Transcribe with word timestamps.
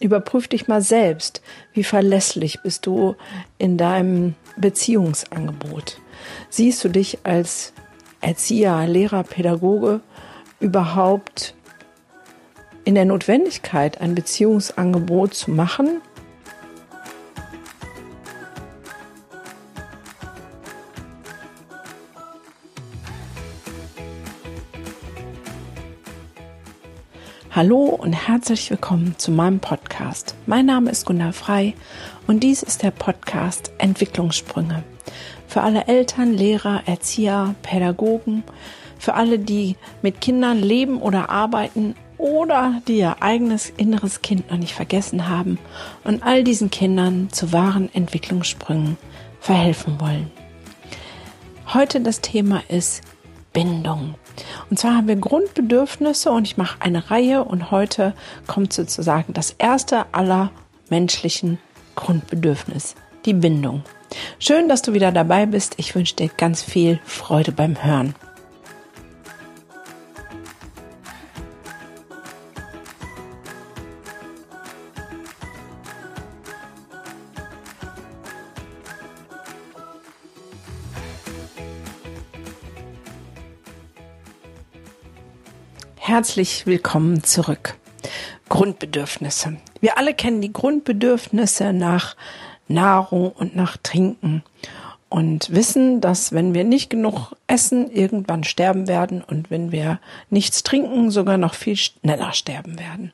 Überprüf 0.00 0.48
dich 0.48 0.68
mal 0.68 0.82
selbst, 0.82 1.42
wie 1.72 1.84
verlässlich 1.84 2.60
bist 2.62 2.86
du 2.86 3.16
in 3.58 3.76
deinem 3.76 4.34
Beziehungsangebot. 4.56 5.98
Siehst 6.50 6.84
du 6.84 6.88
dich 6.88 7.18
als 7.24 7.72
Erzieher, 8.20 8.86
Lehrer, 8.86 9.22
Pädagoge 9.22 10.00
überhaupt 10.60 11.54
in 12.84 12.94
der 12.94 13.04
Notwendigkeit, 13.04 14.00
ein 14.00 14.14
Beziehungsangebot 14.14 15.34
zu 15.34 15.50
machen? 15.50 16.00
Hallo 27.56 27.84
und 27.84 28.12
herzlich 28.12 28.68
willkommen 28.68 29.14
zu 29.16 29.30
meinem 29.30 29.60
Podcast. 29.60 30.34
Mein 30.44 30.66
Name 30.66 30.90
ist 30.90 31.06
Gunnar 31.06 31.32
Frei 31.32 31.72
und 32.26 32.40
dies 32.40 32.62
ist 32.62 32.82
der 32.82 32.90
Podcast 32.90 33.72
Entwicklungssprünge. 33.78 34.84
Für 35.48 35.62
alle 35.62 35.86
Eltern, 35.86 36.34
Lehrer, 36.34 36.82
Erzieher, 36.84 37.54
Pädagogen, 37.62 38.44
für 38.98 39.14
alle, 39.14 39.38
die 39.38 39.76
mit 40.02 40.20
Kindern 40.20 40.60
leben 40.60 41.00
oder 41.00 41.30
arbeiten 41.30 41.94
oder 42.18 42.82
die 42.88 42.98
ihr 42.98 43.22
eigenes 43.22 43.70
inneres 43.70 44.20
Kind 44.20 44.50
noch 44.50 44.58
nicht 44.58 44.74
vergessen 44.74 45.26
haben 45.26 45.58
und 46.04 46.22
all 46.24 46.44
diesen 46.44 46.70
Kindern 46.70 47.30
zu 47.32 47.54
wahren 47.54 47.88
Entwicklungssprüngen 47.94 48.98
verhelfen 49.40 49.98
wollen. 49.98 50.30
Heute 51.72 52.02
das 52.02 52.20
Thema 52.20 52.62
ist 52.68 53.00
Bindung. 53.54 54.14
Und 54.70 54.78
zwar 54.78 54.96
haben 54.96 55.08
wir 55.08 55.16
Grundbedürfnisse 55.16 56.30
und 56.30 56.46
ich 56.46 56.56
mache 56.56 56.80
eine 56.80 57.10
Reihe 57.10 57.44
und 57.44 57.70
heute 57.70 58.14
kommt 58.46 58.72
sozusagen 58.72 59.32
das 59.32 59.54
erste 59.58 60.06
aller 60.12 60.50
menschlichen 60.90 61.58
Grundbedürfnis, 61.94 62.94
die 63.24 63.34
Bindung. 63.34 63.82
Schön, 64.38 64.68
dass 64.68 64.82
du 64.82 64.92
wieder 64.92 65.12
dabei 65.12 65.46
bist. 65.46 65.74
Ich 65.78 65.94
wünsche 65.94 66.16
dir 66.16 66.28
ganz 66.28 66.62
viel 66.62 67.00
Freude 67.04 67.52
beim 67.52 67.82
Hören. 67.82 68.14
Herzlich 86.16 86.64
willkommen 86.64 87.22
zurück. 87.24 87.74
Grundbedürfnisse. 88.48 89.58
Wir 89.82 89.98
alle 89.98 90.14
kennen 90.14 90.40
die 90.40 90.50
Grundbedürfnisse 90.50 91.74
nach 91.74 92.16
Nahrung 92.68 93.32
und 93.32 93.54
nach 93.54 93.76
Trinken 93.76 94.42
und 95.16 95.54
wissen, 95.54 96.02
dass 96.02 96.32
wenn 96.32 96.52
wir 96.52 96.62
nicht 96.62 96.90
genug 96.90 97.34
essen, 97.46 97.90
irgendwann 97.90 98.44
sterben 98.44 98.86
werden 98.86 99.24
und 99.26 99.50
wenn 99.50 99.72
wir 99.72 99.98
nichts 100.28 100.62
trinken, 100.62 101.10
sogar 101.10 101.38
noch 101.38 101.54
viel 101.54 101.74
schneller 101.74 102.34
sterben 102.34 102.78
werden. 102.78 103.12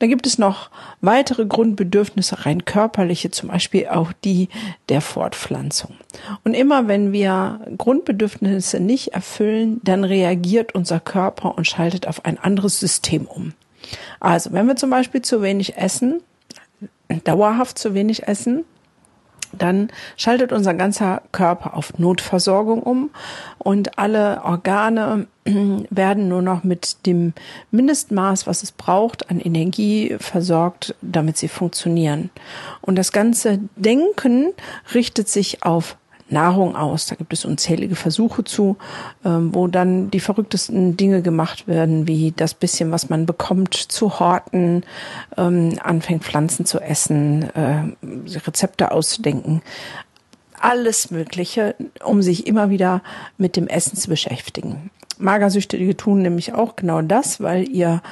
Dann 0.00 0.08
gibt 0.08 0.26
es 0.26 0.36
noch 0.36 0.68
weitere 1.00 1.46
Grundbedürfnisse, 1.46 2.44
rein 2.44 2.64
körperliche, 2.64 3.30
zum 3.30 3.50
Beispiel 3.50 3.86
auch 3.86 4.12
die 4.24 4.48
der 4.88 5.00
Fortpflanzung. 5.00 5.94
Und 6.42 6.54
immer 6.54 6.88
wenn 6.88 7.12
wir 7.12 7.60
Grundbedürfnisse 7.78 8.80
nicht 8.80 9.14
erfüllen, 9.14 9.80
dann 9.84 10.02
reagiert 10.02 10.74
unser 10.74 10.98
Körper 10.98 11.56
und 11.56 11.68
schaltet 11.68 12.08
auf 12.08 12.24
ein 12.24 12.36
anderes 12.36 12.80
System 12.80 13.26
um. 13.26 13.52
Also, 14.18 14.50
wenn 14.52 14.66
wir 14.66 14.74
zum 14.74 14.90
Beispiel 14.90 15.22
zu 15.22 15.40
wenig 15.40 15.76
essen, 15.76 16.20
dauerhaft 17.22 17.78
zu 17.78 17.94
wenig 17.94 18.26
essen, 18.26 18.64
dann 19.54 19.88
schaltet 20.16 20.52
unser 20.52 20.74
ganzer 20.74 21.22
Körper 21.32 21.76
auf 21.76 21.98
Notversorgung 21.98 22.82
um 22.82 23.10
und 23.58 23.98
alle 23.98 24.42
Organe 24.44 25.26
werden 25.44 26.28
nur 26.28 26.42
noch 26.42 26.64
mit 26.64 27.06
dem 27.06 27.34
Mindestmaß, 27.70 28.46
was 28.46 28.62
es 28.62 28.72
braucht, 28.72 29.30
an 29.30 29.40
Energie 29.40 30.16
versorgt, 30.18 30.94
damit 31.02 31.36
sie 31.36 31.48
funktionieren. 31.48 32.30
Und 32.80 32.96
das 32.96 33.12
ganze 33.12 33.60
Denken 33.76 34.52
richtet 34.94 35.28
sich 35.28 35.62
auf 35.62 35.96
Nahrung 36.34 36.76
aus. 36.76 37.06
Da 37.06 37.14
gibt 37.14 37.32
es 37.32 37.46
unzählige 37.46 37.96
Versuche 37.96 38.44
zu, 38.44 38.76
ähm, 39.24 39.54
wo 39.54 39.66
dann 39.66 40.10
die 40.10 40.20
verrücktesten 40.20 40.98
Dinge 40.98 41.22
gemacht 41.22 41.66
werden, 41.66 42.06
wie 42.06 42.32
das 42.36 42.52
bisschen, 42.52 42.90
was 42.90 43.08
man 43.08 43.24
bekommt, 43.24 43.74
zu 43.74 44.20
horten, 44.20 44.84
ähm, 45.38 45.78
anfängt 45.82 46.24
Pflanzen 46.24 46.66
zu 46.66 46.80
essen, 46.80 47.44
äh, 47.54 47.84
Rezepte 48.46 48.90
auszudenken. 48.90 49.62
Alles 50.60 51.10
Mögliche, 51.10 51.74
um 52.04 52.20
sich 52.20 52.46
immer 52.46 52.68
wieder 52.68 53.02
mit 53.38 53.56
dem 53.56 53.66
Essen 53.66 53.96
zu 53.96 54.08
beschäftigen. 54.08 54.90
Magersüchtige 55.18 55.96
tun 55.96 56.22
nämlich 56.22 56.52
auch 56.54 56.76
genau 56.76 57.00
das, 57.00 57.40
weil 57.40 57.68
ihr 57.68 58.02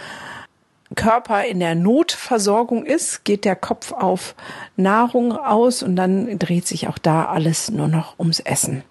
Körper 0.95 1.45
in 1.45 1.61
der 1.61 1.75
Notversorgung 1.75 2.85
ist, 2.85 3.25
geht 3.25 3.45
der 3.45 3.57
Kopf 3.57 3.93
auf 3.93 4.35
Nahrung 4.77 5.33
aus 5.33 5.83
und 5.83 5.97
dann 5.97 6.39
dreht 6.39 6.67
sich 6.67 6.89
auch 6.89 6.99
da 6.99 7.27
alles 7.27 7.71
nur 7.71 7.89
noch 7.89 8.19
ums 8.19 8.41
Essen. 8.41 8.83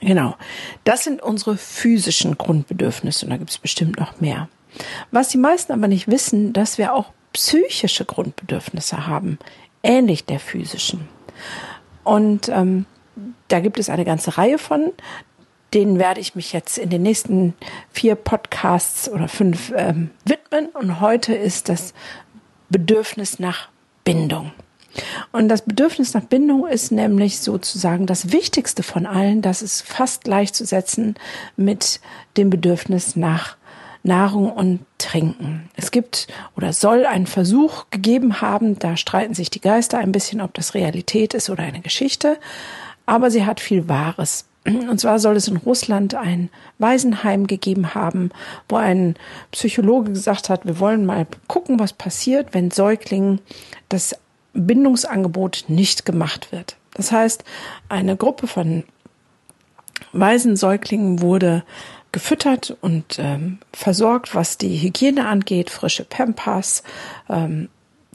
Genau. 0.00 0.36
Das 0.84 1.04
sind 1.04 1.22
unsere 1.22 1.56
physischen 1.56 2.36
Grundbedürfnisse 2.36 3.26
und 3.26 3.30
da 3.30 3.36
gibt 3.36 3.50
es 3.50 3.58
bestimmt 3.58 3.98
noch 3.98 4.20
mehr. 4.20 4.48
Was 5.10 5.28
die 5.28 5.38
meisten 5.38 5.72
aber 5.72 5.88
nicht 5.88 6.08
wissen, 6.08 6.52
dass 6.52 6.78
wir 6.78 6.94
auch 6.94 7.12
psychische 7.32 8.04
Grundbedürfnisse 8.04 9.06
haben, 9.06 9.38
ähnlich 9.82 10.24
der 10.24 10.40
physischen. 10.40 11.08
Und 12.04 12.48
ähm, 12.48 12.86
da 13.48 13.60
gibt 13.60 13.78
es 13.78 13.88
eine 13.88 14.04
ganze 14.04 14.38
Reihe 14.38 14.58
von 14.58 14.92
denen 15.74 15.98
werde 15.98 16.20
ich 16.20 16.34
mich 16.34 16.52
jetzt 16.52 16.78
in 16.78 16.90
den 16.90 17.02
nächsten 17.02 17.54
vier 17.90 18.14
Podcasts 18.14 19.08
oder 19.08 19.28
fünf 19.28 19.72
ähm, 19.76 20.10
widmen. 20.24 20.66
Und 20.68 21.00
heute 21.00 21.34
ist 21.34 21.68
das 21.68 21.94
Bedürfnis 22.68 23.38
nach 23.38 23.68
Bindung. 24.04 24.52
Und 25.30 25.48
das 25.48 25.62
Bedürfnis 25.62 26.12
nach 26.12 26.24
Bindung 26.24 26.66
ist 26.66 26.92
nämlich 26.92 27.40
sozusagen 27.40 28.06
das 28.06 28.32
Wichtigste 28.32 28.82
von 28.82 29.06
allen. 29.06 29.40
Das 29.40 29.62
ist 29.62 29.82
fast 29.82 30.24
gleichzusetzen 30.24 31.14
mit 31.56 32.00
dem 32.36 32.50
Bedürfnis 32.50 33.16
nach 33.16 33.56
Nahrung 34.02 34.52
und 34.52 34.80
Trinken. 34.98 35.70
Es 35.76 35.90
gibt 35.90 36.26
oder 36.56 36.72
soll 36.72 37.06
einen 37.06 37.26
Versuch 37.26 37.86
gegeben 37.90 38.40
haben, 38.40 38.78
da 38.78 38.96
streiten 38.96 39.34
sich 39.34 39.48
die 39.48 39.60
Geister 39.60 39.98
ein 39.98 40.12
bisschen, 40.12 40.40
ob 40.40 40.54
das 40.54 40.74
Realität 40.74 41.34
ist 41.34 41.50
oder 41.50 41.62
eine 41.62 41.80
Geschichte, 41.80 42.38
aber 43.06 43.30
sie 43.30 43.46
hat 43.46 43.60
viel 43.60 43.88
Wahres. 43.88 44.44
Und 44.64 45.00
zwar 45.00 45.18
soll 45.18 45.36
es 45.36 45.48
in 45.48 45.56
Russland 45.56 46.14
ein 46.14 46.48
Waisenheim 46.78 47.48
gegeben 47.48 47.94
haben, 47.94 48.30
wo 48.68 48.76
ein 48.76 49.16
Psychologe 49.50 50.12
gesagt 50.12 50.48
hat, 50.48 50.66
wir 50.66 50.78
wollen 50.78 51.04
mal 51.04 51.26
gucken, 51.48 51.80
was 51.80 51.92
passiert, 51.92 52.54
wenn 52.54 52.70
Säuglingen 52.70 53.40
das 53.88 54.14
Bindungsangebot 54.52 55.64
nicht 55.68 56.04
gemacht 56.04 56.52
wird. 56.52 56.76
Das 56.94 57.10
heißt, 57.10 57.42
eine 57.88 58.16
Gruppe 58.16 58.46
von 58.46 58.84
Waisensäuglingen 60.12 61.20
wurde 61.20 61.64
gefüttert 62.12 62.76
und 62.82 63.18
ähm, 63.18 63.58
versorgt, 63.72 64.34
was 64.34 64.58
die 64.58 64.76
Hygiene 64.76 65.26
angeht, 65.26 65.70
frische 65.70 66.04
Pampers, 66.04 66.82
ähm, 67.28 67.68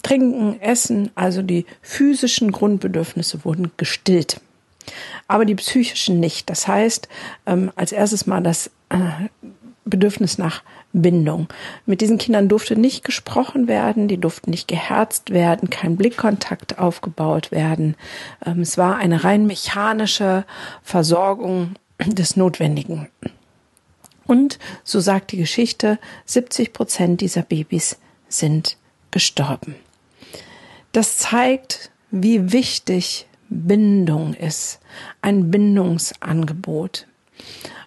Trinken, 0.03 0.62
Essen, 0.62 1.09
also 1.16 1.41
die 1.41 1.66
physischen 1.81 2.52
Grundbedürfnisse 2.52 3.44
wurden 3.44 3.72
gestillt 3.78 4.40
aber 5.27 5.45
die 5.45 5.55
psychischen 5.55 6.19
nicht. 6.19 6.49
Das 6.49 6.67
heißt, 6.67 7.07
ähm, 7.45 7.71
als 7.75 7.91
erstes 7.91 8.27
mal 8.27 8.41
das 8.41 8.71
äh, 8.89 9.27
Bedürfnis 9.85 10.38
nach 10.38 10.63
Bindung. 10.94 11.47
Mit 11.85 12.01
diesen 12.01 12.18
Kindern 12.18 12.50
durfte 12.50 12.75
nicht 12.75 13.03
gesprochen 13.03 13.68
werden, 13.68 14.07
die 14.07 14.18
durften 14.18 14.51
nicht 14.51 14.68
geherzt 14.68 15.31
werden, 15.31 15.69
kein 15.69 15.97
Blickkontakt 15.97 16.79
aufgebaut 16.79 17.51
werden. 17.51 17.95
Ähm, 18.45 18.62
es 18.62 18.77
war 18.77 18.97
eine 18.97 19.24
rein 19.24 19.47
mechanische 19.47 20.45
Versorgung 20.83 21.75
des 22.06 22.35
Notwendigen. 22.35 23.07
Und 24.25 24.59
so 24.83 25.00
sagt 25.00 25.31
die 25.31 25.38
Geschichte, 25.38 26.00
70 26.25 26.73
Prozent 26.73 27.21
dieser 27.21 27.44
Babys 27.44 27.97
sind 28.27 28.77
gestorben. 29.12 29.75
Das 30.91 31.18
zeigt, 31.18 31.91
wie 32.12 32.51
wichtig 32.51 33.27
Bindung 33.49 34.33
ist, 34.33 34.79
ein 35.21 35.51
Bindungsangebot. 35.51 37.07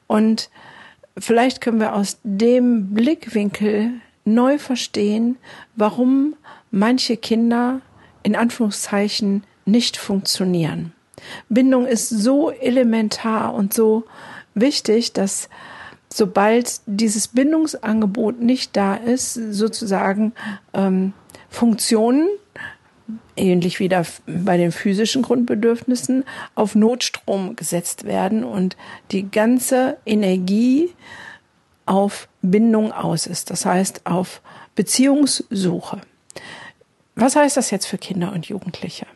Und 0.06 0.50
vielleicht 1.18 1.60
können 1.60 1.80
wir 1.80 1.94
aus 1.94 2.18
dem 2.22 2.94
Blickwinkel 2.94 3.92
neu 4.24 4.58
verstehen, 4.58 5.36
warum 5.76 6.34
manche 6.70 7.16
Kinder 7.16 7.80
in 8.22 8.36
Anführungszeichen 8.36 9.44
nicht 9.64 9.96
funktionieren. 9.96 10.92
Bindung 11.48 11.86
ist 11.86 12.08
so 12.08 12.50
elementar 12.50 13.54
und 13.54 13.74
so 13.74 14.04
wichtig, 14.54 15.12
dass 15.12 15.48
sobald 16.12 16.80
dieses 16.86 17.28
Bindungsangebot 17.28 18.40
nicht 18.40 18.76
da 18.76 18.94
ist, 18.94 19.34
sozusagen 19.34 20.32
ähm, 20.74 21.12
Funktionen, 21.48 22.28
ähnlich 23.40 23.81
wie 23.81 23.88
bei 23.88 24.56
den 24.56 24.72
physischen 24.72 25.22
Grundbedürfnissen, 25.22 26.25
auf 26.54 26.75
Notstrom 26.75 27.56
gesetzt 27.56 28.04
werden 28.04 28.44
und 28.44 28.76
die 29.10 29.31
ganze 29.31 29.96
Energie 30.06 30.90
auf 31.87 32.28
Bindung 32.42 32.92
aus 32.92 33.26
ist. 33.26 33.50
Das 33.50 33.66
heißt, 33.66 34.06
auf 34.06 34.42
Beziehungssuche. 34.76 36.00
Was 37.16 37.37
heißt 37.37 37.56
das 37.56 37.70
jetzt 37.70 37.87
für 37.87 37.98
Kinder 37.98 38.32
und 38.32 38.46
Jugendliche? 38.46 39.06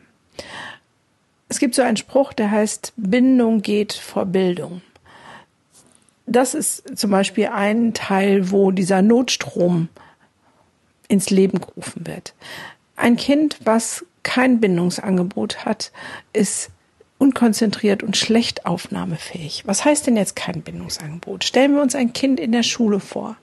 Es 1.48 1.58
gibt 1.58 1.74
so 1.74 1.82
einen 1.82 1.96
Spruch, 1.96 2.32
der 2.32 2.50
heißt, 2.50 2.92
Bindung 2.96 3.62
geht 3.62 3.92
vor 3.92 4.26
Bildung. 4.26 4.82
Das 6.26 6.54
ist 6.54 6.98
zum 6.98 7.10
Beispiel 7.10 7.48
ein 7.48 7.94
Teil, 7.94 8.50
wo 8.50 8.70
dieser 8.70 9.02
Notstrom 9.02 9.88
ins 11.08 11.30
Leben 11.30 11.60
gerufen 11.60 12.06
wird. 12.06 12.34
Ein 12.96 13.16
Kind, 13.16 13.58
was 13.64 14.04
kein 14.24 14.60
Bindungsangebot 14.60 15.64
hat, 15.64 15.92
ist 16.32 16.70
unkonzentriert 17.18 18.02
und 18.02 18.16
schlecht 18.16 18.66
aufnahmefähig. 18.66 19.62
Was 19.66 19.84
heißt 19.84 20.06
denn 20.06 20.16
jetzt 20.16 20.36
kein 20.36 20.62
Bindungsangebot? 20.62 21.44
Stellen 21.44 21.74
wir 21.74 21.82
uns 21.82 21.94
ein 21.94 22.12
Kind 22.12 22.40
in 22.40 22.52
der 22.52 22.64
Schule 22.64 23.00
vor. 23.00 23.36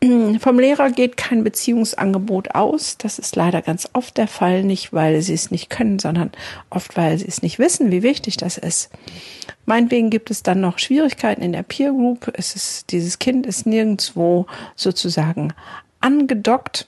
Vom 0.40 0.58
Lehrer 0.58 0.90
geht 0.90 1.16
kein 1.16 1.42
Beziehungsangebot 1.42 2.54
aus. 2.54 2.96
Das 2.98 3.18
ist 3.18 3.34
leider 3.36 3.62
ganz 3.62 3.88
oft 3.92 4.16
der 4.16 4.28
Fall, 4.28 4.62
nicht 4.62 4.92
weil 4.92 5.22
sie 5.22 5.34
es 5.34 5.50
nicht 5.50 5.70
können, 5.70 5.98
sondern 5.98 6.30
oft 6.70 6.96
weil 6.96 7.18
sie 7.18 7.26
es 7.26 7.42
nicht 7.42 7.58
wissen, 7.58 7.90
wie 7.90 8.02
wichtig 8.02 8.36
das 8.36 8.58
ist. 8.58 8.90
Meinetwegen 9.66 10.10
gibt 10.10 10.30
es 10.30 10.42
dann 10.42 10.60
noch 10.60 10.78
Schwierigkeiten 10.78 11.42
in 11.42 11.52
der 11.52 11.64
Peer 11.64 11.90
Group. 11.90 12.30
Es 12.34 12.54
ist, 12.54 12.92
dieses 12.92 13.18
Kind 13.18 13.44
ist 13.44 13.66
nirgendwo 13.66 14.46
sozusagen 14.76 15.52
angedockt. 16.00 16.86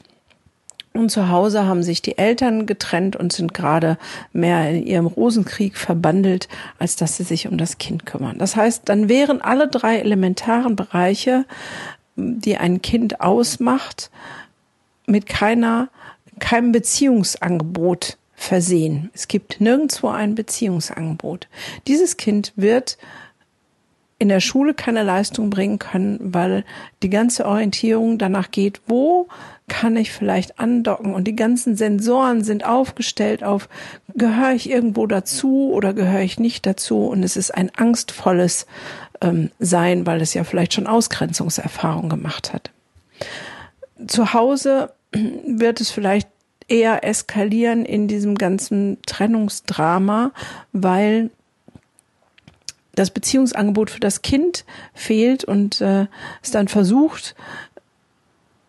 Und 0.93 1.11
zu 1.11 1.29
Hause 1.29 1.67
haben 1.67 1.85
sich 1.85 2.03
die 2.03 2.19
Eltern 2.19 2.67
getrennt 2.67 3.15
und 3.15 3.33
sind 3.33 3.55
gerade 3.55 3.97
mehr 4.33 4.71
in 4.71 4.85
ihrem 4.85 5.07
Rosenkrieg 5.07 5.77
verbandelt, 5.77 6.49
als 6.79 6.97
dass 6.97 7.17
sie 7.17 7.23
sich 7.23 7.47
um 7.47 7.59
das 7.59 7.79
Kind 7.79 8.07
kümmern. 8.07 8.39
Das 8.39 8.57
heißt, 8.57 8.89
dann 8.89 9.09
wären 9.09 9.41
alle 9.41 9.69
drei 9.69 9.99
elementaren 9.99 10.75
Bereiche 10.75 11.45
die 12.21 12.57
ein 12.57 12.83
Kind 12.83 13.21
ausmacht, 13.21 14.11
mit 15.07 15.27
keiner, 15.27 15.89
keinem 16.39 16.73
Beziehungsangebot 16.73 18.17
versehen. 18.35 19.11
Es 19.13 19.29
gibt 19.29 19.61
nirgendwo 19.61 20.09
ein 20.09 20.35
Beziehungsangebot. 20.35 21.49
Dieses 21.87 22.17
Kind 22.17 22.53
wird 22.57 22.97
in 24.21 24.29
der 24.29 24.41
Schule 24.41 24.75
keine 24.75 25.03
Leistung 25.03 25.49
bringen 25.49 25.79
können, 25.79 26.19
weil 26.21 26.65
die 27.03 27.09
ganze 27.09 27.47
Orientierung 27.47 28.19
danach 28.19 28.51
geht, 28.51 28.83
wo 28.87 29.29
kann 29.67 29.97
ich 29.97 30.13
vielleicht 30.13 30.61
andocken 30.61 31.15
und 31.15 31.25
die 31.25 31.35
ganzen 31.35 31.75
Sensoren 31.75 32.45
sind 32.45 32.67
aufgestellt 32.67 33.43
auf, 33.43 33.69
gehöre 34.15 34.53
ich 34.53 34.69
irgendwo 34.69 35.07
dazu 35.07 35.71
oder 35.73 35.95
gehöre 35.95 36.21
ich 36.21 36.39
nicht 36.39 36.67
dazu 36.67 37.07
und 37.07 37.23
es 37.23 37.37
ist 37.39 37.55
ein 37.55 37.71
angstvolles 37.75 38.67
ähm, 39.23 39.51
sein, 39.59 40.05
weil 40.05 40.21
es 40.21 40.35
ja 40.35 40.45
vielleicht 40.45 40.75
schon 40.75 40.87
Ausgrenzungserfahrung 40.87 42.11
gemacht 42.11 42.53
hat. 42.53 42.71
Zu 44.07 44.35
Hause 44.35 44.93
wird 45.47 45.81
es 45.81 45.91
vielleicht 45.91 46.29
eher 46.69 47.05
eskalieren 47.05 47.87
in 47.87 48.07
diesem 48.07 48.35
ganzen 48.35 48.99
Trennungsdrama, 49.07 50.33
weil 50.73 51.31
das 53.01 53.11
Beziehungsangebot 53.11 53.91
für 53.91 54.01
das 54.01 54.23
Kind 54.23 54.65
fehlt 54.95 55.45
und 55.45 55.81
äh, 55.81 56.07
es 56.43 56.51
dann 56.51 56.69
versucht, 56.69 57.35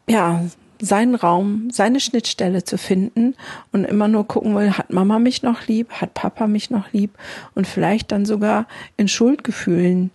ja, 0.08 0.44
seinen 0.80 1.16
Raum, 1.16 1.70
seine 1.72 2.00
Schnittstelle 2.00 2.64
zu 2.64 2.78
finden 2.78 3.36
und 3.72 3.86
immer 3.86 4.08
nur 4.08 4.28
gucken 4.28 4.56
will, 4.56 4.78
hat 4.78 4.92
Mama 4.92 5.20
mich 5.20 5.44
noch 5.44 5.68
lieb, 5.68 5.92
hat 5.92 6.14
Papa 6.16 6.48
mich 6.48 6.72
noch 6.72 6.92
lieb 6.92 7.12
und 7.54 7.68
vielleicht 7.68 8.12
dann 8.12 8.26
sogar 8.26 8.66
in 8.98 9.08
Schuldgefühlen 9.08 10.12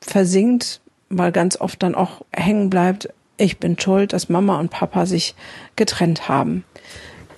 versinkt, 0.00 0.80
weil 1.08 1.32
ganz 1.32 1.58
oft 1.58 1.82
dann 1.82 1.94
auch 1.94 2.22
hängen 2.32 2.68
bleibt, 2.68 3.08
ich 3.38 3.58
bin 3.58 3.78
schuld, 3.78 4.12
dass 4.12 4.28
Mama 4.28 4.60
und 4.60 4.70
Papa 4.70 5.06
sich 5.06 5.34
getrennt 5.76 6.28
haben. 6.28 6.64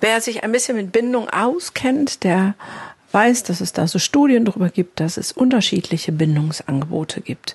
Wer 0.00 0.20
sich 0.20 0.42
ein 0.42 0.52
bisschen 0.52 0.76
mit 0.76 0.90
Bindung 0.90 1.30
auskennt, 1.30 2.24
der 2.24 2.54
weiß, 3.14 3.44
dass 3.44 3.60
es 3.60 3.72
da 3.72 3.86
so 3.86 3.98
Studien 3.98 4.44
darüber 4.44 4.68
gibt, 4.68 4.98
dass 4.98 5.16
es 5.16 5.30
unterschiedliche 5.32 6.10
Bindungsangebote 6.10 7.20
gibt 7.20 7.54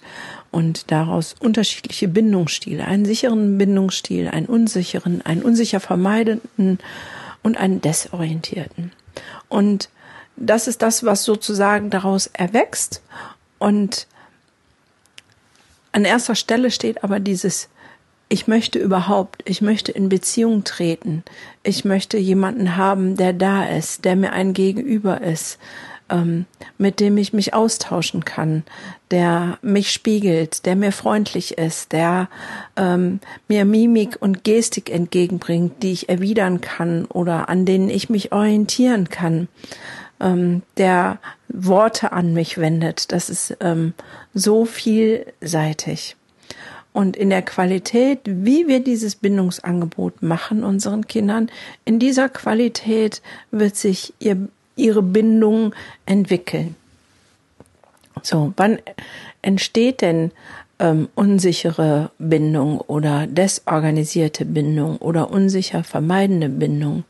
und 0.51 0.89
daraus 0.91 1.35
unterschiedliche 1.39 2.07
Bindungsstile, 2.07 2.85
einen 2.85 3.05
sicheren 3.05 3.57
Bindungsstil, 3.57 4.29
einen 4.29 4.45
unsicheren, 4.45 5.21
einen 5.25 5.43
unsicher 5.43 5.81
vermeidenden 5.81 6.79
und 7.43 7.57
einen 7.57 7.81
desorientierten. 7.81 8.93
Und 9.49 9.89
das 10.37 10.67
ist 10.67 10.81
das, 10.81 11.03
was 11.03 11.25
sozusagen 11.25 11.89
daraus 11.89 12.27
erwächst 12.27 13.01
und 13.59 14.07
an 15.91 16.05
erster 16.05 16.35
Stelle 16.35 16.71
steht 16.71 17.03
aber 17.03 17.19
dieses 17.19 17.67
ich 18.29 18.47
möchte 18.47 18.77
überhaupt, 18.77 19.41
ich 19.45 19.61
möchte 19.61 19.91
in 19.91 20.07
Beziehung 20.07 20.63
treten. 20.63 21.23
Ich 21.63 21.83
möchte 21.83 22.17
jemanden 22.17 22.77
haben, 22.77 23.17
der 23.17 23.33
da 23.33 23.65
ist, 23.65 24.05
der 24.05 24.15
mir 24.15 24.31
ein 24.31 24.53
Gegenüber 24.53 25.21
ist, 25.21 25.57
ähm, 26.09 26.45
mit 26.77 26.99
dem 26.99 27.17
ich 27.17 27.33
mich 27.33 27.55
austauschen 27.55 28.23
kann, 28.25 28.63
der 29.09 29.57
mich 29.63 29.91
spiegelt, 29.91 30.67
der 30.67 30.75
mir 30.75 30.91
freundlich 30.91 31.57
ist, 31.57 31.91
der 31.91 32.29
ähm, 32.75 33.19
mir 33.47 33.65
Mimik 33.65 34.17
und 34.19 34.43
Gestik 34.43 34.91
entgegenbringt, 34.91 35.81
die 35.81 35.91
ich 35.91 36.09
erwidern 36.09 36.61
kann 36.61 37.05
oder 37.05 37.49
an 37.49 37.65
denen 37.65 37.89
ich 37.89 38.09
mich 38.09 38.31
orientieren 38.31 39.09
kann 39.09 39.47
ähm, 40.19 40.61
der 40.77 41.19
Worte 41.47 42.11
an 42.11 42.33
mich 42.33 42.57
wendet. 42.57 43.11
Das 43.11 43.29
ist 43.29 43.57
ähm, 43.59 43.93
so 44.33 44.65
vielseitig. 44.65 46.15
Und 46.99 47.15
in 47.15 47.29
der 47.29 47.43
Qualität, 47.43 48.19
wie 48.25 48.67
wir 48.67 48.83
dieses 48.83 49.15
Bindungsangebot 49.15 50.21
machen 50.21 50.65
unseren 50.65 51.07
Kindern, 51.07 51.49
in 51.85 51.97
dieser 51.97 52.27
Qualität 52.27 53.21
wird 53.51 53.77
sich 53.77 54.13
ihr, 54.19 54.49
ihre 54.75 55.01
Bindung 55.01 55.73
entwickeln. 56.05 56.75
So, 58.21 58.51
wann 58.57 58.79
entsteht 59.41 60.01
denn 60.01 60.31
ähm, 60.79 61.07
unsichere 61.15 62.11
Bindung 62.19 62.81
oder 62.81 63.27
desorganisierte 63.27 64.43
Bindung 64.43 64.97
oder 64.97 65.31
unsicher 65.31 65.85
vermeidende 65.85 66.49
Bindung? 66.49 67.05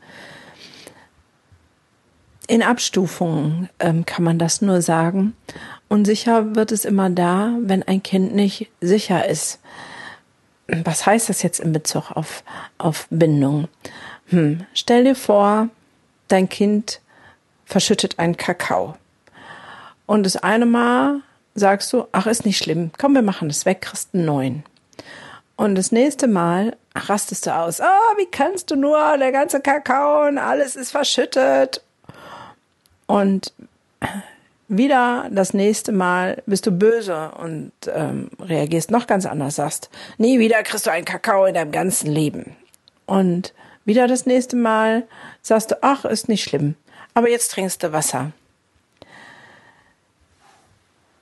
In 2.46 2.62
Abstufungen 2.62 3.68
ähm, 3.80 4.06
kann 4.06 4.22
man 4.22 4.38
das 4.38 4.62
nur 4.62 4.82
sagen. 4.82 5.34
Unsicher 5.90 6.54
wird 6.54 6.70
es 6.70 6.84
immer 6.84 7.10
da, 7.10 7.52
wenn 7.62 7.82
ein 7.82 8.00
Kind 8.00 8.32
nicht 8.32 8.70
sicher 8.80 9.28
ist. 9.28 9.58
Was 10.68 11.04
heißt 11.04 11.28
das 11.28 11.42
jetzt 11.42 11.58
in 11.58 11.72
Bezug 11.72 12.12
auf, 12.12 12.44
auf 12.78 13.08
Bindung? 13.10 13.66
Hm, 14.28 14.64
stell 14.72 15.02
dir 15.02 15.16
vor, 15.16 15.68
dein 16.28 16.48
Kind 16.48 17.00
verschüttet 17.64 18.20
einen 18.20 18.36
Kakao. 18.36 18.94
Und 20.06 20.22
das 20.22 20.36
eine 20.36 20.64
Mal 20.64 21.22
sagst 21.56 21.92
du, 21.92 22.06
ach, 22.12 22.28
ist 22.28 22.46
nicht 22.46 22.58
schlimm, 22.58 22.92
komm, 22.96 23.14
wir 23.14 23.22
machen 23.22 23.48
das 23.48 23.66
weg, 23.66 23.80
kriegst 23.80 24.14
einen 24.14 24.26
neuen. 24.26 24.62
Und 25.56 25.74
das 25.74 25.90
nächste 25.90 26.28
Mal 26.28 26.76
rastest 26.94 27.46
du 27.46 27.54
aus, 27.54 27.80
oh, 27.80 28.16
wie 28.16 28.30
kannst 28.30 28.70
du 28.70 28.76
nur, 28.76 29.18
der 29.18 29.32
ganze 29.32 29.60
Kakao 29.60 30.28
und 30.28 30.38
alles 30.38 30.76
ist 30.76 30.92
verschüttet 30.92 31.82
und 33.08 33.52
wieder 34.70 35.28
das 35.32 35.52
nächste 35.52 35.90
Mal 35.90 36.42
bist 36.46 36.64
du 36.64 36.70
böse 36.70 37.32
und 37.32 37.72
ähm, 37.92 38.30
reagierst 38.38 38.92
noch 38.92 39.08
ganz 39.08 39.26
anders, 39.26 39.56
sagst, 39.56 39.90
nie 40.16 40.38
wieder 40.38 40.62
kriegst 40.62 40.86
du 40.86 40.92
einen 40.92 41.04
Kakao 41.04 41.44
in 41.44 41.54
deinem 41.54 41.72
ganzen 41.72 42.10
Leben. 42.10 42.56
Und 43.04 43.52
wieder 43.84 44.06
das 44.06 44.26
nächste 44.26 44.54
Mal 44.54 45.08
sagst 45.42 45.72
du, 45.72 45.82
ach, 45.82 46.04
ist 46.04 46.28
nicht 46.28 46.44
schlimm, 46.44 46.76
aber 47.14 47.28
jetzt 47.28 47.50
trinkst 47.50 47.82
du 47.82 47.92
Wasser. 47.92 48.30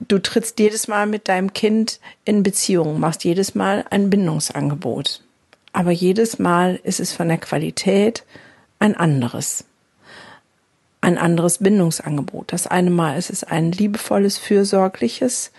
Du 0.00 0.18
trittst 0.18 0.60
jedes 0.60 0.86
Mal 0.86 1.06
mit 1.06 1.26
deinem 1.26 1.54
Kind 1.54 2.00
in 2.26 2.42
Beziehung, 2.42 3.00
machst 3.00 3.24
jedes 3.24 3.54
Mal 3.54 3.84
ein 3.90 4.10
Bindungsangebot. 4.10 5.22
Aber 5.72 5.90
jedes 5.90 6.38
Mal 6.38 6.78
ist 6.82 7.00
es 7.00 7.12
von 7.12 7.28
der 7.28 7.38
Qualität 7.38 8.24
ein 8.78 8.94
anderes 8.94 9.64
ein 11.08 11.18
anderes 11.18 11.58
Bindungsangebot. 11.58 12.52
Das 12.52 12.66
eine 12.66 12.90
Mal 12.90 13.16
ist 13.16 13.30
es 13.30 13.42
ein 13.42 13.72
liebevolles, 13.72 14.36
fürsorgliches, 14.36 15.52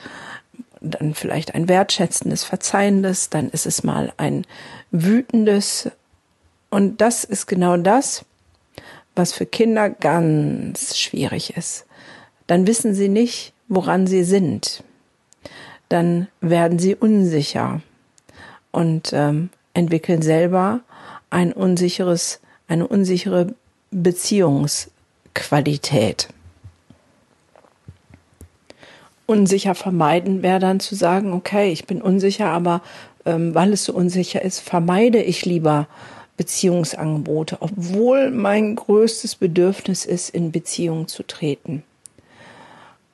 dann 0.79 1.15
vielleicht 1.15 1.55
ein 1.55 1.67
wertschätzendes, 1.67 2.43
verzeihendes, 2.43 3.29
dann 3.29 3.49
ist 3.49 3.65
es 3.65 3.83
mal 3.83 4.13
ein 4.17 4.45
wütendes. 4.91 5.89
Und 6.69 7.01
das 7.01 7.23
ist 7.23 7.47
genau 7.47 7.77
das, 7.77 8.25
was 9.15 9.33
für 9.33 9.47
Kinder 9.47 9.89
ganz 9.89 10.95
schwierig 10.97 11.57
ist. 11.57 11.85
Dann 12.45 12.67
wissen 12.67 12.93
sie 12.93 13.09
nicht, 13.09 13.53
woran 13.67 14.05
sie 14.05 14.23
sind. 14.23 14.83
Dann 15.89 16.27
werden 16.41 16.77
sie 16.77 16.95
unsicher 16.95 17.81
und 18.71 19.11
ähm, 19.13 19.49
entwickeln 19.73 20.21
selber 20.21 20.81
ein 21.31 21.51
unsicheres 21.51 22.39
eine 22.67 22.87
unsichere 22.87 23.55
Beziehungsqualität. 25.33 26.29
Unsicher 29.25 29.75
vermeiden 29.75 30.41
wäre 30.41 30.59
dann 30.59 30.79
zu 30.79 30.95
sagen, 30.95 31.33
okay, 31.33 31.71
ich 31.71 31.85
bin 31.85 32.01
unsicher, 32.01 32.47
aber 32.47 32.81
ähm, 33.25 33.53
weil 33.53 33.73
es 33.73 33.85
so 33.85 33.93
unsicher 33.93 34.41
ist, 34.41 34.59
vermeide 34.59 35.21
ich 35.21 35.45
lieber 35.45 35.87
Beziehungsangebote, 36.35 37.57
obwohl 37.59 38.31
mein 38.31 38.75
größtes 38.75 39.35
Bedürfnis 39.35 40.05
ist, 40.05 40.29
in 40.29 40.51
Beziehung 40.51 41.07
zu 41.07 41.23
treten. 41.23 41.83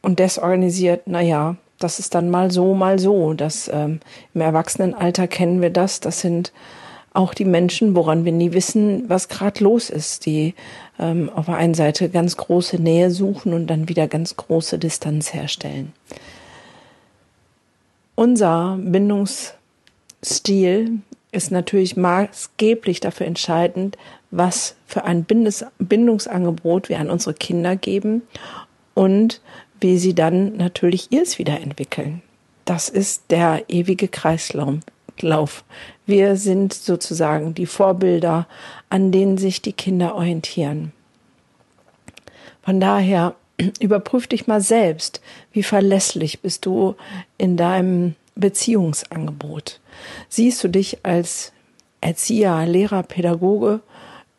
Und 0.01 0.19
desorganisiert, 0.19 1.07
naja, 1.07 1.57
das 1.79 1.99
ist 1.99 2.15
dann 2.15 2.29
mal 2.29 2.49
so, 2.51 2.75
mal 2.75 2.99
so. 2.99 3.33
Das, 3.33 3.69
ähm, 3.73 3.99
Im 4.33 4.41
Erwachsenenalter 4.41 5.27
kennen 5.27 5.61
wir 5.61 5.71
das. 5.71 5.99
Das 5.99 6.21
sind 6.21 6.53
auch 7.15 7.33
die 7.33 7.45
Menschen, 7.45 7.95
woran 7.95 8.25
wir 8.25 8.31
nie 8.31 8.53
wissen, 8.53 9.09
was 9.09 9.27
gerade 9.27 9.63
los 9.63 9.89
ist, 9.89 10.25
die 10.25 10.53
ähm, 10.99 11.29
auf 11.33 11.45
der 11.45 11.55
einen 11.55 11.73
Seite 11.73 12.09
ganz 12.09 12.37
große 12.37 12.81
Nähe 12.81 13.11
suchen 13.11 13.53
und 13.53 13.67
dann 13.67 13.89
wieder 13.89 14.07
ganz 14.07 14.35
große 14.35 14.79
Distanz 14.79 15.33
herstellen. 15.33 15.93
Unser 18.15 18.79
Bindungsstil 18.81 20.99
ist 21.31 21.51
natürlich 21.51 21.97
maßgeblich 21.97 23.01
dafür 23.01 23.27
entscheidend, 23.27 23.97
was 24.31 24.75
für 24.85 25.03
ein 25.03 25.25
Bindes 25.25 25.65
Bindungsangebot 25.79 26.89
wir 26.89 26.99
an 26.99 27.09
unsere 27.09 27.33
Kinder 27.33 27.75
geben 27.75 28.21
und 28.93 29.41
wie 29.81 29.97
sie 29.97 30.15
dann 30.15 30.55
natürlich 30.55 31.11
ihrs 31.11 31.37
wieder 31.37 31.59
entwickeln. 31.59 32.21
Das 32.63 32.87
ist 32.89 33.23
der 33.29 33.65
ewige 33.67 34.07
Kreislauf. 34.07 34.75
Wir 36.05 36.35
sind 36.35 36.73
sozusagen 36.73 37.53
die 37.53 37.65
Vorbilder, 37.65 38.47
an 38.89 39.11
denen 39.11 39.37
sich 39.37 39.61
die 39.61 39.73
Kinder 39.73 40.15
orientieren. 40.15 40.91
Von 42.63 42.79
daher 42.79 43.35
überprüf 43.79 44.27
dich 44.27 44.47
mal 44.47 44.61
selbst, 44.61 45.21
wie 45.51 45.63
verlässlich 45.63 46.41
bist 46.41 46.65
du 46.65 46.95
in 47.37 47.57
deinem 47.57 48.15
Beziehungsangebot. 48.35 49.79
Siehst 50.29 50.63
du 50.63 50.67
dich 50.67 50.99
als 51.03 51.53
Erzieher, 52.01 52.65
Lehrer, 52.65 53.03
Pädagoge 53.03 53.79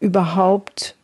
überhaupt 0.01 0.95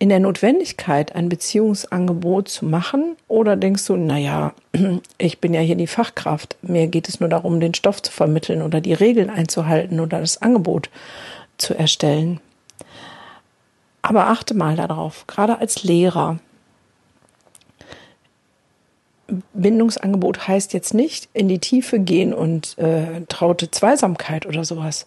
in 0.00 0.08
der 0.08 0.18
Notwendigkeit, 0.18 1.14
ein 1.14 1.28
Beziehungsangebot 1.28 2.48
zu 2.48 2.64
machen? 2.64 3.16
Oder 3.28 3.54
denkst 3.54 3.86
du, 3.86 3.96
naja, 3.96 4.54
ich 5.18 5.40
bin 5.40 5.54
ja 5.54 5.60
hier 5.60 5.76
die 5.76 5.86
Fachkraft, 5.86 6.56
mir 6.62 6.88
geht 6.88 7.08
es 7.08 7.20
nur 7.20 7.28
darum, 7.28 7.60
den 7.60 7.74
Stoff 7.74 8.02
zu 8.02 8.10
vermitteln 8.10 8.62
oder 8.62 8.80
die 8.80 8.94
Regeln 8.94 9.30
einzuhalten 9.30 10.00
oder 10.00 10.18
das 10.20 10.40
Angebot 10.40 10.88
zu 11.58 11.74
erstellen? 11.74 12.40
Aber 14.00 14.28
achte 14.28 14.54
mal 14.54 14.74
darauf, 14.74 15.26
gerade 15.26 15.58
als 15.58 15.84
Lehrer, 15.84 16.38
Bindungsangebot 19.52 20.48
heißt 20.48 20.72
jetzt 20.72 20.94
nicht 20.94 21.28
in 21.34 21.46
die 21.46 21.58
Tiefe 21.58 22.00
gehen 22.00 22.32
und 22.32 22.78
äh, 22.78 23.20
traute 23.28 23.70
Zweisamkeit 23.70 24.46
oder 24.46 24.64
sowas, 24.64 25.04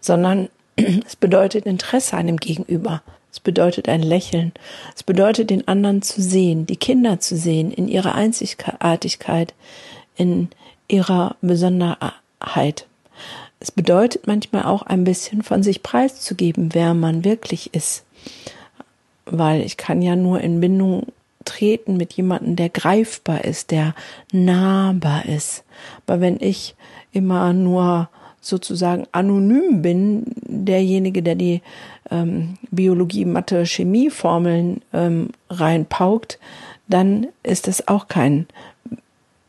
sondern 0.00 0.48
es 0.76 1.14
bedeutet 1.14 1.66
Interesse 1.66 2.16
an 2.16 2.26
dem 2.26 2.38
Gegenüber. 2.38 3.02
Es 3.32 3.40
bedeutet 3.40 3.88
ein 3.88 4.02
Lächeln. 4.02 4.52
Es 4.94 5.02
bedeutet 5.02 5.50
den 5.50 5.68
anderen 5.68 6.02
zu 6.02 6.20
sehen, 6.20 6.66
die 6.66 6.76
Kinder 6.76 7.20
zu 7.20 7.36
sehen 7.36 7.70
in 7.70 7.88
ihrer 7.88 8.14
Einzigartigkeit, 8.14 9.54
in 10.16 10.48
ihrer 10.88 11.36
Besonderheit. 11.40 12.86
Es 13.60 13.70
bedeutet 13.70 14.26
manchmal 14.26 14.64
auch 14.64 14.82
ein 14.82 15.04
bisschen 15.04 15.42
von 15.42 15.62
sich 15.62 15.82
preiszugeben, 15.82 16.74
wer 16.74 16.94
man 16.94 17.24
wirklich 17.24 17.74
ist. 17.74 18.04
Weil 19.26 19.60
ich 19.62 19.76
kann 19.76 20.02
ja 20.02 20.16
nur 20.16 20.40
in 20.40 20.60
Bindung 20.60 21.06
treten 21.44 21.96
mit 21.96 22.12
jemandem, 22.14 22.56
der 22.56 22.68
greifbar 22.68 23.44
ist, 23.44 23.70
der 23.70 23.94
nahbar 24.32 25.26
ist. 25.26 25.64
Aber 26.06 26.20
wenn 26.20 26.38
ich 26.40 26.74
immer 27.12 27.52
nur 27.52 28.08
sozusagen 28.40 29.06
anonym 29.12 29.82
bin, 29.82 30.24
derjenige, 30.46 31.22
der 31.22 31.34
die 31.34 31.62
ähm, 32.10 32.54
Biologie, 32.70 33.24
Mathe, 33.24 33.66
Chemie-Formeln 33.66 34.82
ähm, 34.92 35.28
reinpaukt, 35.48 36.38
dann 36.88 37.28
ist 37.42 37.68
es 37.68 37.86
auch 37.88 38.08
kein 38.08 38.46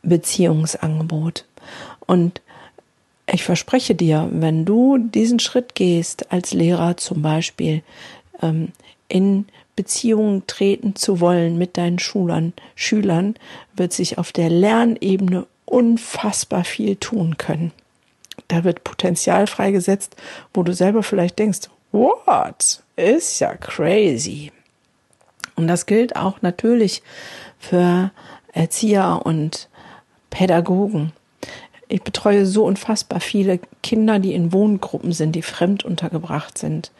Beziehungsangebot. 0.02 1.46
Und 2.06 2.40
ich 3.32 3.44
verspreche 3.44 3.94
dir, 3.94 4.28
wenn 4.32 4.64
du 4.64 4.98
diesen 4.98 5.38
Schritt 5.38 5.74
gehst, 5.74 6.30
als 6.32 6.52
Lehrer 6.52 6.96
zum 6.96 7.22
Beispiel, 7.22 7.82
ähm, 8.42 8.72
in 9.08 9.46
Beziehungen 9.76 10.46
treten 10.46 10.96
zu 10.96 11.20
wollen 11.20 11.56
mit 11.56 11.76
deinen 11.76 11.98
Schülern, 11.98 12.52
Schülern, 12.74 13.36
wird 13.74 13.92
sich 13.92 14.18
auf 14.18 14.32
der 14.32 14.50
Lernebene 14.50 15.46
unfassbar 15.64 16.64
viel 16.64 16.96
tun 16.96 17.38
können. 17.38 17.72
Da 18.48 18.64
wird 18.64 18.84
Potenzial 18.84 19.46
freigesetzt, 19.46 20.16
wo 20.54 20.62
du 20.62 20.72
selber 20.72 21.02
vielleicht 21.02 21.38
denkst, 21.38 21.68
what? 21.92 22.82
Ist 22.96 23.40
ja 23.40 23.54
crazy. 23.54 24.52
Und 25.54 25.68
das 25.68 25.86
gilt 25.86 26.16
auch 26.16 26.42
natürlich 26.42 27.02
für 27.58 28.10
Erzieher 28.52 29.20
und 29.24 29.68
Pädagogen. 30.30 31.12
Ich 31.88 32.02
betreue 32.02 32.46
so 32.46 32.64
unfassbar 32.64 33.20
viele 33.20 33.60
Kinder, 33.82 34.18
die 34.18 34.32
in 34.32 34.52
Wohngruppen 34.52 35.12
sind, 35.12 35.32
die 35.32 35.42
fremd 35.42 35.84
untergebracht 35.84 36.56
sind. 36.56 36.90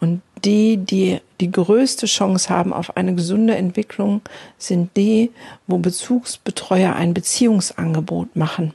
Und 0.00 0.22
die, 0.44 0.78
die 0.78 1.20
die 1.40 1.50
größte 1.50 2.06
Chance 2.06 2.48
haben 2.48 2.72
auf 2.72 2.96
eine 2.96 3.14
gesunde 3.14 3.56
Entwicklung, 3.56 4.22
sind 4.56 4.96
die, 4.96 5.30
wo 5.66 5.78
Bezugsbetreuer 5.78 6.94
ein 6.96 7.12
Beziehungsangebot 7.12 8.34
machen. 8.34 8.72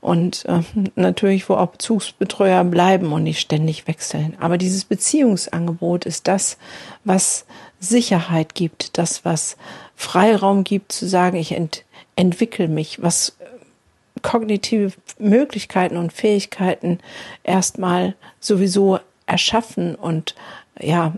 Und 0.00 0.44
äh, 0.44 0.60
natürlich, 0.94 1.48
wo 1.48 1.54
auch 1.54 1.68
Bezugsbetreuer 1.68 2.62
bleiben 2.64 3.12
und 3.12 3.24
nicht 3.24 3.40
ständig 3.40 3.88
wechseln. 3.88 4.36
Aber 4.38 4.56
dieses 4.56 4.84
Beziehungsangebot 4.84 6.06
ist 6.06 6.28
das, 6.28 6.56
was 7.04 7.46
Sicherheit 7.80 8.54
gibt, 8.54 8.96
das, 8.98 9.24
was 9.24 9.56
Freiraum 9.96 10.64
gibt, 10.64 10.92
zu 10.92 11.08
sagen, 11.08 11.36
ich 11.36 11.52
ent 11.52 11.84
entwickle 12.14 12.66
mich, 12.66 13.00
was 13.00 13.36
äh, 13.38 14.20
kognitive 14.22 14.92
Möglichkeiten 15.18 15.96
und 15.96 16.12
Fähigkeiten 16.12 16.98
erstmal 17.44 18.14
sowieso 18.40 18.98
erschaffen 19.26 19.94
und 19.94 20.34
ja, 20.80 21.14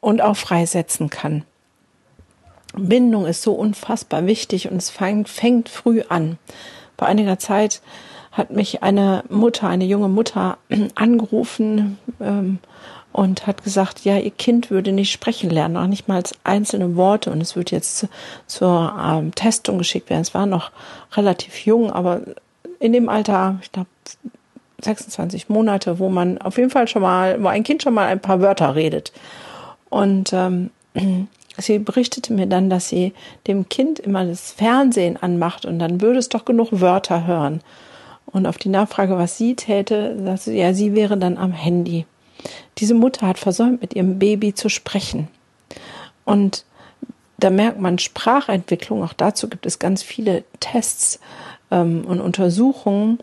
und 0.00 0.20
auch 0.20 0.36
freisetzen 0.36 1.08
kann. 1.10 1.44
Bindung 2.74 3.26
ist 3.26 3.42
so 3.42 3.52
unfassbar 3.52 4.26
wichtig 4.26 4.70
und 4.70 4.76
es 4.76 4.90
fängt, 4.90 5.28
fängt 5.28 5.68
früh 5.68 6.02
an. 6.08 6.38
Vor 6.98 7.08
einiger 7.08 7.38
Zeit 7.38 7.82
hat 8.32 8.50
mich 8.50 8.82
eine 8.82 9.24
Mutter, 9.28 9.68
eine 9.68 9.84
junge 9.84 10.08
Mutter 10.08 10.58
angerufen 10.94 11.98
ähm, 12.20 12.58
und 13.12 13.46
hat 13.46 13.62
gesagt, 13.62 14.04
ja, 14.04 14.16
ihr 14.16 14.30
Kind 14.30 14.70
würde 14.70 14.90
nicht 14.90 15.12
sprechen 15.12 15.50
lernen, 15.50 15.76
auch 15.76 15.86
nicht 15.86 16.08
mal 16.08 16.22
einzelne 16.44 16.96
Worte 16.96 17.30
und 17.30 17.40
es 17.42 17.56
wird 17.56 17.70
jetzt 17.70 17.98
zu, 17.98 18.08
zur 18.46 18.94
ähm, 18.98 19.34
Testung 19.34 19.78
geschickt 19.78 20.08
werden. 20.08 20.22
Es 20.22 20.34
war 20.34 20.46
noch 20.46 20.70
relativ 21.12 21.66
jung, 21.66 21.92
aber 21.92 22.22
in 22.80 22.92
dem 22.92 23.08
Alter, 23.08 23.58
ich 23.62 23.70
glaube, 23.70 23.88
26 24.82 25.48
Monate, 25.48 25.98
wo 25.98 26.08
man 26.08 26.38
auf 26.38 26.56
jeden 26.56 26.70
Fall 26.70 26.88
schon 26.88 27.02
mal, 27.02 27.40
wo 27.42 27.48
ein 27.48 27.62
Kind 27.62 27.82
schon 27.82 27.94
mal 27.94 28.06
ein 28.06 28.20
paar 28.20 28.40
Wörter 28.40 28.74
redet. 28.74 29.12
Und 29.90 30.32
ähm, 30.32 30.70
sie 31.58 31.78
berichtete 31.78 32.32
mir 32.32 32.46
dann, 32.46 32.70
dass 32.70 32.88
sie 32.88 33.12
dem 33.46 33.68
Kind 33.68 33.98
immer 33.98 34.24
das 34.24 34.52
Fernsehen 34.52 35.16
anmacht 35.16 35.66
und 35.66 35.78
dann 35.78 36.00
würde 36.00 36.18
es 36.18 36.30
doch 36.30 36.44
genug 36.44 36.68
Wörter 36.72 37.26
hören. 37.26 37.60
Und 38.32 38.46
auf 38.46 38.58
die 38.58 38.70
Nachfrage, 38.70 39.18
was 39.18 39.36
sie 39.36 39.54
täte, 39.54 40.16
sagte 40.24 40.50
sie, 40.50 40.58
ja, 40.58 40.72
sie 40.72 40.94
wäre 40.94 41.18
dann 41.18 41.36
am 41.36 41.52
Handy. 41.52 42.06
Diese 42.78 42.94
Mutter 42.94 43.26
hat 43.26 43.38
versäumt, 43.38 43.82
mit 43.82 43.94
ihrem 43.94 44.18
Baby 44.18 44.54
zu 44.54 44.68
sprechen. 44.68 45.28
Und 46.24 46.64
da 47.38 47.50
merkt 47.50 47.80
man 47.80 47.98
Sprachentwicklung, 47.98 49.02
auch 49.02 49.12
dazu 49.12 49.48
gibt 49.48 49.66
es 49.66 49.78
ganz 49.78 50.02
viele 50.02 50.44
Tests 50.60 51.20
ähm, 51.70 52.04
und 52.06 52.20
Untersuchungen, 52.20 53.18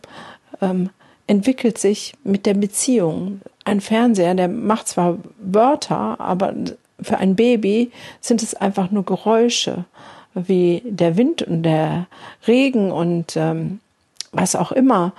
ähm, 0.62 0.90
entwickelt 1.26 1.78
sich 1.78 2.14
mit 2.24 2.46
der 2.46 2.56
Beziehung. 2.56 3.42
Ein 3.64 3.82
Fernseher, 3.82 4.36
der 4.36 4.48
macht 4.48 4.88
zwar 4.88 5.18
Wörter, 5.40 6.20
aber 6.20 6.54
für 7.02 7.18
ein 7.18 7.36
Baby 7.36 7.92
sind 8.20 8.44
es 8.44 8.56
einfach 8.56 8.92
nur 8.92 9.06
Geräusche, 9.06 9.86
wie 10.34 10.82
der 10.86 11.18
Wind 11.18 11.42
und 11.44 11.64
der 11.64 12.08
Regen 12.48 12.92
und 12.92 13.38
ähm, 13.38 13.80
was 14.32 14.56
auch 14.56 14.72
immer. 14.72 15.14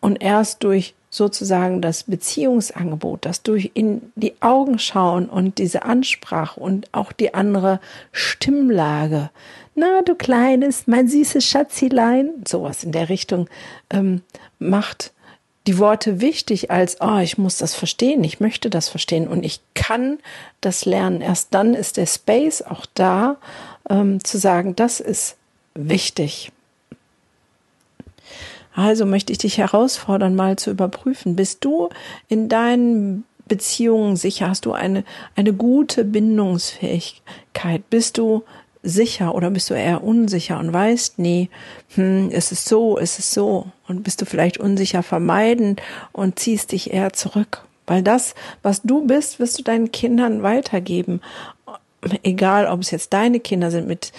Und 0.00 0.22
erst 0.22 0.62
durch 0.62 0.94
sozusagen 1.10 1.80
das 1.80 2.04
Beziehungsangebot, 2.04 3.24
das 3.24 3.42
durch 3.42 3.70
in 3.74 4.12
die 4.16 4.34
Augen 4.40 4.78
schauen 4.78 5.28
und 5.28 5.58
diese 5.58 5.82
Ansprache 5.84 6.60
und 6.60 6.92
auch 6.92 7.12
die 7.12 7.32
andere 7.34 7.80
Stimmlage, 8.12 9.30
na 9.74 10.02
du 10.02 10.14
kleines, 10.14 10.86
mein 10.86 11.08
süßes 11.08 11.44
Schatzilein, 11.44 12.30
sowas 12.46 12.82
in 12.82 12.92
der 12.92 13.08
Richtung, 13.08 13.48
ähm, 13.90 14.22
macht 14.58 15.12
die 15.66 15.78
Worte 15.78 16.20
wichtig 16.20 16.70
als, 16.70 17.00
oh, 17.00 17.18
ich 17.18 17.38
muss 17.38 17.58
das 17.58 17.74
verstehen, 17.74 18.22
ich 18.24 18.40
möchte 18.40 18.70
das 18.70 18.88
verstehen 18.88 19.26
und 19.26 19.44
ich 19.44 19.60
kann 19.74 20.18
das 20.60 20.84
lernen. 20.84 21.20
Erst 21.20 21.52
dann 21.52 21.74
ist 21.74 21.96
der 21.96 22.06
Space 22.06 22.62
auch 22.62 22.86
da, 22.94 23.36
ähm, 23.90 24.22
zu 24.22 24.38
sagen, 24.38 24.76
das 24.76 25.00
ist 25.00 25.36
wichtig. 25.74 26.52
Also 28.76 29.06
möchte 29.06 29.32
ich 29.32 29.38
dich 29.38 29.56
herausfordern, 29.56 30.34
mal 30.34 30.56
zu 30.56 30.70
überprüfen, 30.70 31.34
bist 31.34 31.64
du 31.64 31.88
in 32.28 32.50
deinen 32.50 33.24
Beziehungen 33.48 34.16
sicher? 34.16 34.50
Hast 34.50 34.66
du 34.66 34.72
eine, 34.72 35.02
eine 35.34 35.54
gute 35.54 36.04
Bindungsfähigkeit? 36.04 37.88
Bist 37.88 38.18
du 38.18 38.44
sicher 38.82 39.34
oder 39.34 39.50
bist 39.50 39.70
du 39.70 39.74
eher 39.74 40.04
unsicher 40.04 40.58
und 40.58 40.74
weißt, 40.74 41.18
nee, 41.18 41.48
hm, 41.94 42.30
ist 42.30 42.52
es 42.52 42.66
so, 42.66 42.98
ist 42.98 43.18
es 43.18 43.32
so 43.32 43.66
und 43.88 44.04
bist 44.04 44.20
du 44.20 44.26
vielleicht 44.26 44.58
unsicher 44.58 45.02
vermeiden 45.02 45.76
und 46.12 46.38
ziehst 46.38 46.72
dich 46.72 46.92
eher 46.92 47.14
zurück, 47.14 47.62
weil 47.86 48.02
das, 48.02 48.34
was 48.62 48.82
du 48.82 49.06
bist, 49.06 49.40
wirst 49.40 49.58
du 49.58 49.62
deinen 49.62 49.90
Kindern 49.90 50.42
weitergeben, 50.42 51.22
egal 52.22 52.66
ob 52.66 52.82
es 52.82 52.90
jetzt 52.90 53.14
deine 53.14 53.40
Kinder 53.40 53.70
sind, 53.70 53.88
mit 53.88 54.12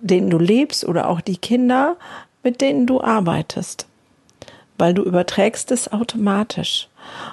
denen 0.00 0.28
du 0.28 0.38
lebst 0.38 0.84
oder 0.84 1.08
auch 1.08 1.22
die 1.22 1.38
Kinder, 1.38 1.96
mit 2.42 2.60
denen 2.60 2.86
du 2.86 3.00
arbeitest, 3.00 3.86
weil 4.78 4.94
du 4.94 5.02
überträgst 5.02 5.70
es 5.70 5.92
automatisch. 5.92 6.88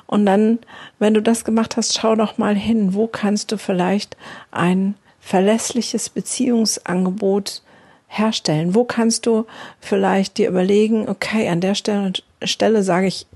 Und 0.05 0.25
dann, 0.25 0.59
wenn 0.99 1.13
du 1.13 1.21
das 1.21 1.45
gemacht 1.45 1.77
hast, 1.77 1.97
schau 1.97 2.15
doch 2.15 2.37
mal 2.37 2.55
hin, 2.55 2.93
wo 2.93 3.07
kannst 3.07 3.51
du 3.51 3.57
vielleicht 3.57 4.17
ein 4.51 4.95
verlässliches 5.19 6.09
Beziehungsangebot 6.09 7.61
herstellen? 8.07 8.75
Wo 8.75 8.83
kannst 8.83 9.25
du 9.25 9.45
vielleicht 9.79 10.37
dir 10.37 10.49
überlegen, 10.49 11.09
okay, 11.09 11.49
an 11.49 11.61
der 11.61 11.75
Stelle, 11.75 12.13
Stelle 12.43 12.83
sage 12.83 13.07
ich 13.07 13.27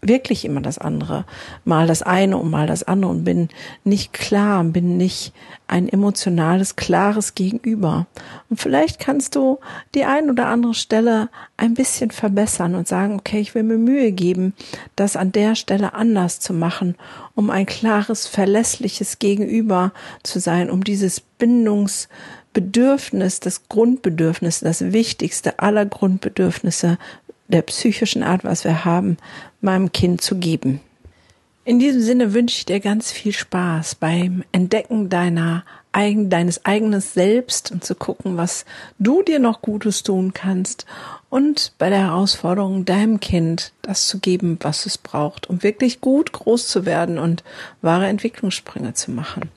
wirklich 0.00 0.44
immer 0.44 0.60
das 0.60 0.78
andere, 0.78 1.24
mal 1.64 1.86
das 1.86 2.02
eine 2.02 2.36
und 2.36 2.50
mal 2.50 2.66
das 2.66 2.84
andere 2.84 3.10
und 3.10 3.24
bin 3.24 3.48
nicht 3.84 4.12
klar, 4.12 4.62
bin 4.64 4.96
nicht 4.96 5.32
ein 5.66 5.88
emotionales, 5.88 6.76
klares 6.76 7.34
Gegenüber. 7.34 8.06
Und 8.48 8.60
vielleicht 8.60 9.00
kannst 9.00 9.34
du 9.34 9.58
die 9.94 10.04
ein 10.04 10.30
oder 10.30 10.46
andere 10.46 10.74
Stelle 10.74 11.28
ein 11.56 11.74
bisschen 11.74 12.10
verbessern 12.10 12.74
und 12.74 12.86
sagen, 12.86 13.18
okay, 13.18 13.40
ich 13.40 13.54
will 13.54 13.64
mir 13.64 13.78
Mühe 13.78 14.12
geben, 14.12 14.54
das 14.94 15.16
an 15.16 15.32
der 15.32 15.56
Stelle 15.56 15.94
anders 15.94 16.38
zu 16.38 16.54
machen, 16.54 16.94
um 17.34 17.50
ein 17.50 17.66
klares, 17.66 18.26
verlässliches 18.26 19.18
Gegenüber 19.18 19.92
zu 20.22 20.38
sein, 20.38 20.70
um 20.70 20.84
dieses 20.84 21.20
Bindungsbedürfnis, 21.20 23.40
das 23.40 23.68
Grundbedürfnis, 23.68 24.60
das 24.60 24.92
wichtigste 24.92 25.58
aller 25.58 25.86
Grundbedürfnisse 25.86 26.98
der 27.48 27.62
psychischen 27.62 28.22
Art, 28.22 28.44
was 28.44 28.64
wir 28.64 28.84
haben, 28.84 29.16
meinem 29.60 29.92
Kind 29.92 30.20
zu 30.20 30.36
geben. 30.36 30.80
In 31.64 31.78
diesem 31.78 32.00
Sinne 32.00 32.32
wünsche 32.32 32.56
ich 32.56 32.64
dir 32.64 32.80
ganz 32.80 33.12
viel 33.12 33.32
Spaß 33.32 33.96
beim 33.96 34.42
Entdecken 34.52 35.10
deiner 35.10 35.64
eigen, 35.92 36.30
deines 36.30 36.64
eigenen 36.64 37.00
Selbst 37.00 37.70
und 37.70 37.84
zu 37.84 37.94
gucken, 37.94 38.36
was 38.38 38.64
du 38.98 39.22
dir 39.22 39.38
noch 39.38 39.60
Gutes 39.60 40.02
tun 40.02 40.32
kannst 40.32 40.86
und 41.30 41.72
bei 41.76 41.90
der 41.90 41.98
Herausforderung 41.98 42.84
deinem 42.84 43.20
Kind 43.20 43.72
das 43.82 44.06
zu 44.06 44.18
geben, 44.18 44.58
was 44.62 44.86
es 44.86 44.96
braucht, 44.96 45.48
um 45.48 45.62
wirklich 45.62 46.00
gut 46.00 46.32
groß 46.32 46.68
zu 46.68 46.86
werden 46.86 47.18
und 47.18 47.44
wahre 47.82 48.06
Entwicklungssprünge 48.06 48.94
zu 48.94 49.10
machen. 49.10 49.50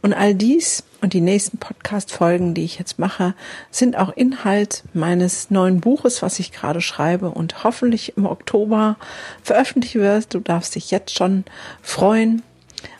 Und 0.00 0.14
all 0.14 0.34
dies 0.34 0.84
und 1.02 1.12
die 1.12 1.20
nächsten 1.20 1.58
Podcast-Folgen, 1.58 2.54
die 2.54 2.64
ich 2.64 2.78
jetzt 2.78 2.98
mache, 2.98 3.34
sind 3.70 3.96
auch 3.96 4.10
Inhalt 4.16 4.84
meines 4.94 5.50
neuen 5.50 5.80
Buches, 5.80 6.22
was 6.22 6.38
ich 6.38 6.50
gerade 6.50 6.80
schreibe 6.80 7.30
und 7.30 7.62
hoffentlich 7.62 8.16
im 8.16 8.24
Oktober 8.24 8.96
veröffentlichen 9.42 10.00
wird. 10.00 10.32
Du 10.32 10.40
darfst 10.40 10.74
dich 10.76 10.90
jetzt 10.90 11.14
schon 11.14 11.44
freuen, 11.82 12.42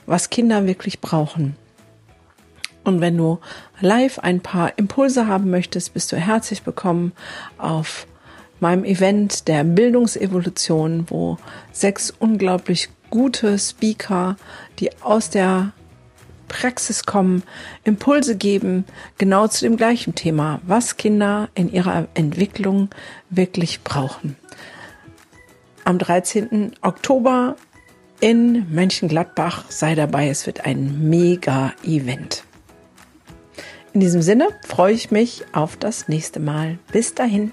was 0.04 0.28
Kinder 0.28 0.66
wirklich 0.66 1.00
brauchen. 1.00 1.56
Und 2.84 3.00
wenn 3.00 3.16
du 3.16 3.38
live 3.80 4.18
ein 4.18 4.40
paar 4.40 4.76
Impulse 4.78 5.26
haben 5.26 5.50
möchtest, 5.50 5.94
bist 5.94 6.12
du 6.12 6.16
herzlich 6.16 6.64
willkommen 6.64 7.12
auf 7.58 8.06
meinem 8.60 8.84
Event 8.84 9.48
der 9.48 9.64
Bildungsevolution, 9.64 11.06
wo 11.08 11.38
sechs 11.72 12.10
unglaublich 12.10 12.88
gute 13.10 13.58
Speaker, 13.58 14.36
die 14.78 14.90
aus 15.02 15.30
der 15.30 15.72
Praxis 16.48 17.04
kommen, 17.04 17.42
Impulse 17.84 18.36
geben, 18.36 18.84
genau 19.18 19.46
zu 19.48 19.64
dem 19.64 19.76
gleichen 19.76 20.14
Thema, 20.14 20.60
was 20.66 20.96
Kinder 20.96 21.48
in 21.54 21.70
ihrer 21.70 22.08
Entwicklung 22.14 22.88
wirklich 23.30 23.82
brauchen. 23.82 24.36
Am 25.84 25.98
13. 25.98 26.72
Oktober 26.82 27.56
in 28.20 28.66
Mönchengladbach 28.74 29.64
sei 29.68 29.94
dabei, 29.94 30.28
es 30.28 30.46
wird 30.46 30.66
ein 30.66 31.08
Mega-Event. 31.08 32.44
In 33.92 34.00
diesem 34.00 34.22
Sinne 34.22 34.48
freue 34.66 34.92
ich 34.92 35.10
mich 35.10 35.44
auf 35.52 35.76
das 35.76 36.08
nächste 36.08 36.40
Mal. 36.40 36.78
Bis 36.92 37.14
dahin. 37.14 37.52